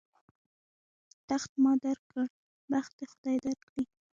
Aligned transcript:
تخت 1.29 1.51
ما 1.63 1.73
در 1.83 1.97
کړ، 2.09 2.25
بخت 2.71 2.91
دې 2.97 3.05
خدای 3.11 3.37
در 3.45 3.57
کړي. 3.67 3.83